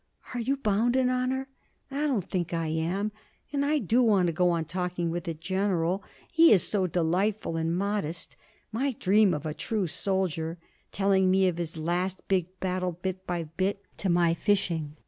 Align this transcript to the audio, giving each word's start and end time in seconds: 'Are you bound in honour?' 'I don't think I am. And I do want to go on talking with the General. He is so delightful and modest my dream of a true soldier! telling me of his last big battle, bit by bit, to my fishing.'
'Are 0.33 0.39
you 0.39 0.57
bound 0.57 0.95
in 0.95 1.11
honour?' 1.11 1.47
'I 1.91 2.07
don't 2.07 2.27
think 2.27 2.55
I 2.55 2.69
am. 2.69 3.11
And 3.53 3.63
I 3.63 3.77
do 3.77 4.01
want 4.01 4.25
to 4.25 4.33
go 4.33 4.49
on 4.49 4.65
talking 4.65 5.11
with 5.11 5.25
the 5.25 5.35
General. 5.35 6.03
He 6.31 6.51
is 6.51 6.67
so 6.67 6.87
delightful 6.87 7.55
and 7.55 7.77
modest 7.77 8.35
my 8.71 8.93
dream 8.93 9.31
of 9.31 9.45
a 9.45 9.53
true 9.53 9.85
soldier! 9.85 10.57
telling 10.91 11.29
me 11.29 11.47
of 11.47 11.59
his 11.59 11.77
last 11.77 12.27
big 12.27 12.47
battle, 12.59 12.93
bit 12.93 13.27
by 13.27 13.43
bit, 13.43 13.83
to 13.97 14.09
my 14.09 14.33
fishing.' 14.33 14.95